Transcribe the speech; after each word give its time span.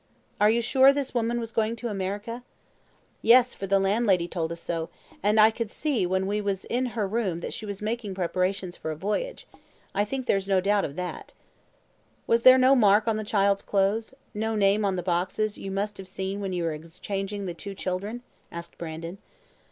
"Are 0.39 0.49
you 0.49 0.63
sure 0.63 0.91
this 0.91 1.13
woman 1.13 1.39
was 1.39 1.51
going 1.51 1.75
to 1.75 1.87
America?" 1.87 2.41
"Yes, 3.21 3.53
for 3.53 3.67
the 3.67 3.77
landlady 3.77 4.27
told 4.27 4.51
us 4.51 4.59
so, 4.59 4.89
and 5.21 5.39
I 5.39 5.51
could 5.51 5.69
see 5.69 6.07
when 6.07 6.25
we 6.25 6.41
was 6.41 6.65
in 6.65 6.87
her 6.97 7.07
room 7.07 7.39
that 7.41 7.53
she 7.53 7.67
was 7.67 7.83
making 7.83 8.15
preparations 8.15 8.75
for 8.75 8.89
a 8.89 8.95
voyage. 8.95 9.45
I 9.93 10.03
think 10.03 10.25
there's 10.25 10.47
no 10.47 10.59
doubt 10.59 10.85
of 10.85 10.95
that." 10.95 11.33
"Was 12.25 12.41
there 12.41 12.57
no 12.57 12.75
mark 12.75 13.07
on 13.07 13.17
the 13.17 13.23
child's 13.23 13.61
clothes? 13.61 14.15
no 14.33 14.55
name 14.55 14.83
on 14.85 14.95
the 14.95 15.03
boxes 15.03 15.59
you 15.59 15.69
must 15.69 15.97
have 15.99 16.07
seen 16.07 16.39
when 16.39 16.51
you 16.51 16.63
were 16.63 16.73
exchanging 16.73 17.45
the 17.45 17.53
two 17.53 17.75
children?" 17.75 18.23
asked 18.51 18.79
Brandon. 18.79 19.19